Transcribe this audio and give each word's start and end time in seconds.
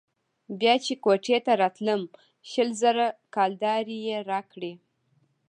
بيا 0.59 0.75
چې 0.85 0.93
كوټې 1.03 1.37
ته 1.45 1.51
راتلم 1.61 2.01
شل 2.49 2.69
زره 2.81 3.05
كلدارې 3.35 3.97
يې 4.07 4.17
راکړې. 4.31 4.73